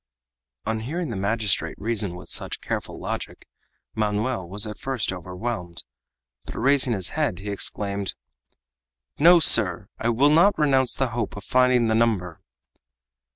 [0.65, 3.45] On hearing the magistrate reason with such careful logic,
[3.95, 5.83] Manoel was at first overwhelmed,
[6.45, 8.15] but, raising his head, he exclaimed:
[9.19, 12.41] "No, sir, I will not renounce the hope of finding the number!"